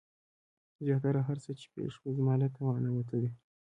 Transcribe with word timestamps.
زياته 0.85 1.21
هر 1.27 1.37
څه 1.43 1.51
چې 1.59 1.65
پېښه 1.73 1.93
شوه 1.95 2.11
زما 2.17 2.33
له 2.41 2.47
توانه 2.57 2.89
وتلې. 2.93 3.31